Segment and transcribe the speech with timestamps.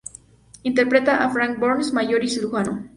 [0.63, 2.89] Interpretaba a Frank Burns, mayor y cirujano.